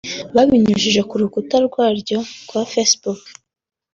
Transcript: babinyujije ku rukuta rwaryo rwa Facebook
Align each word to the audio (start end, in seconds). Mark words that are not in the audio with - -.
babinyujije 0.35 1.01
ku 1.09 1.15
rukuta 1.21 1.55
rwaryo 1.67 2.17
rwa 2.45 2.61
Facebook 2.71 3.21